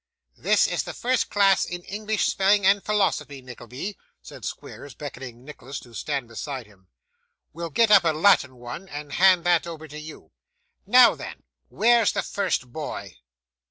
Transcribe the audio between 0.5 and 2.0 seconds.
is the first class in